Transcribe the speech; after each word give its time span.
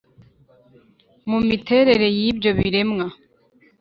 mu 1.29 1.39
miterere 1.47 2.07
y 2.17 2.21
ibyo 2.29 2.49
biremwa 2.59 3.05